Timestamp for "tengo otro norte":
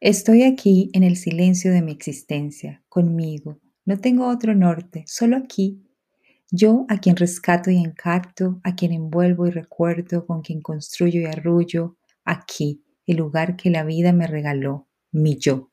3.98-5.02